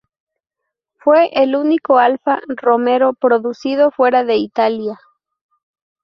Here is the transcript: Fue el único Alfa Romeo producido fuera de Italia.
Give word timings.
Fue 0.97 1.29
el 1.31 1.55
único 1.55 1.99
Alfa 1.99 2.41
Romeo 2.47 3.13
producido 3.13 3.91
fuera 3.91 4.23
de 4.23 4.37
Italia. 4.37 4.99